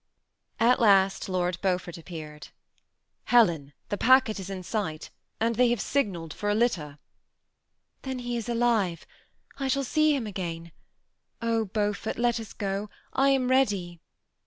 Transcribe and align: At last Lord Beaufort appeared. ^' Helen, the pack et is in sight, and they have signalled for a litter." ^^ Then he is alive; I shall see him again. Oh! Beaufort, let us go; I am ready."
At 0.59 0.79
last 0.79 1.29
Lord 1.29 1.61
Beaufort 1.61 1.95
appeared. 1.95 2.45
^' 2.47 2.49
Helen, 3.25 3.71
the 3.89 3.99
pack 3.99 4.29
et 4.31 4.39
is 4.39 4.49
in 4.49 4.63
sight, 4.63 5.11
and 5.39 5.53
they 5.55 5.69
have 5.69 5.79
signalled 5.79 6.33
for 6.33 6.49
a 6.49 6.55
litter." 6.55 6.97
^^ 6.97 6.97
Then 8.01 8.17
he 8.17 8.35
is 8.35 8.49
alive; 8.49 9.05
I 9.59 9.67
shall 9.67 9.83
see 9.83 10.15
him 10.15 10.25
again. 10.25 10.71
Oh! 11.39 11.65
Beaufort, 11.65 12.17
let 12.17 12.39
us 12.39 12.51
go; 12.51 12.89
I 13.13 13.29
am 13.29 13.49
ready." 13.51 13.99